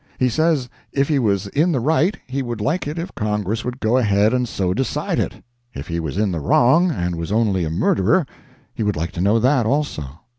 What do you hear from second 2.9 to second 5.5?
if Congress would go ahead and so decide it;